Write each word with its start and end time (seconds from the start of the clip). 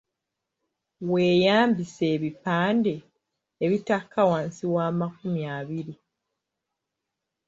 Weeyambise 1.11 2.03
ebipande 2.15 2.95
ebitaka 3.65 4.19
wansi 4.31 4.63
wa 4.75 4.85
makumi 4.99 5.41
abiri. 5.57 5.95